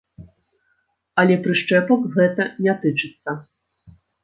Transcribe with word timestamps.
Але 1.23 1.35
прышчэпак 1.43 2.01
гэта 2.17 2.49
не 2.67 2.77
тычыцца. 2.87 3.39